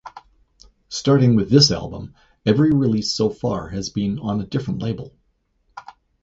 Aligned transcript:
Starting 0.89 1.35
with 1.35 1.51
this 1.51 1.69
album, 1.69 2.15
every 2.43 2.71
release 2.71 3.13
so 3.13 3.29
far 3.29 3.69
has 3.69 3.91
been 3.91 4.17
on 4.17 4.41
a 4.41 4.47
different 4.47 4.81
label. 4.81 5.15